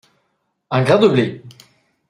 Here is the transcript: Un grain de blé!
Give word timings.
Un 0.71 0.81
grain 0.81 0.97
de 0.97 1.07
blé! 1.07 1.43